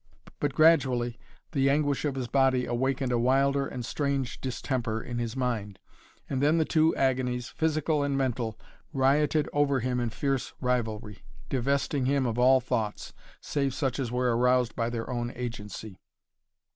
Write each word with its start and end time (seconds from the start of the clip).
But 0.39 0.55
gradually 0.55 1.19
the 1.51 1.69
anguish 1.69 2.05
of 2.05 2.15
his 2.15 2.27
body 2.27 2.65
awakened 2.65 3.11
a 3.11 3.19
wilder 3.19 3.67
and 3.67 3.85
strange 3.85 4.41
distemper 4.41 4.99
in 4.99 5.19
his 5.19 5.35
mind, 5.35 5.77
and 6.27 6.41
then 6.41 6.57
the 6.57 6.65
two 6.65 6.95
agonies, 6.95 7.49
physical 7.49 8.01
and 8.01 8.17
mental, 8.17 8.57
rioted 8.93 9.47
over 9.53 9.81
him 9.81 9.99
in 9.99 10.09
fierce 10.09 10.53
rivalry, 10.59 11.19
divesting 11.49 12.07
him 12.07 12.25
of 12.25 12.39
all 12.39 12.59
thoughts, 12.59 13.13
save 13.41 13.75
such 13.75 13.99
as 13.99 14.11
were 14.11 14.35
aroused 14.35 14.75
by 14.75 14.89
their 14.89 15.07
own 15.07 15.31
agency. 15.35 15.99